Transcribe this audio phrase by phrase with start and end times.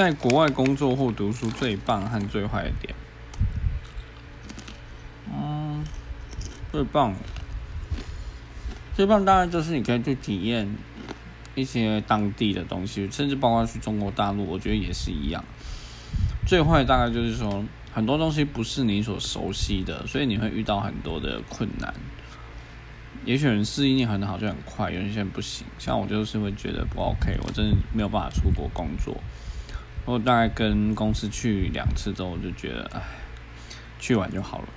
[0.00, 2.94] 在国外工作或读书最棒和最坏的点，
[5.30, 5.84] 嗯，
[6.72, 7.14] 最棒，
[8.96, 10.74] 最棒当然就是你可以去体验
[11.54, 15.44] 一些当地的东西，甚至包括去中国大陆，我觉得也是一样。
[16.46, 17.62] 最坏大概就是说，
[17.92, 21.92] 很多东西不是你所熟悉的，所以你会遇到很多的困难。
[23.26, 25.66] 也许人适应力很好就很快，有些人不行。
[25.78, 29.14] 像我就是会觉得不 OK，我真的没有办法出国工作。
[30.04, 33.00] 我大概跟公司去两次之后，我就觉得，唉，
[33.98, 34.68] 去完就好了。